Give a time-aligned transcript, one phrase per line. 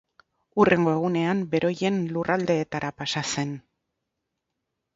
[0.61, 3.55] Hurrengo egunean beroien lurraldeetara pasa zen.